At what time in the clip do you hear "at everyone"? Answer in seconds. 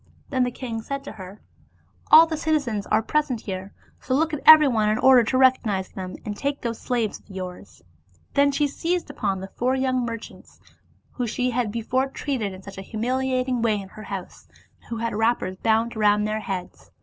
4.33-4.89